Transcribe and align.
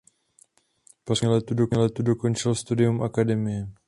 Po 1.05 1.15
skončení 1.15 1.75
letu 1.81 2.03
dokončil 2.03 2.55
studium 2.55 3.01
akademie. 3.03 3.67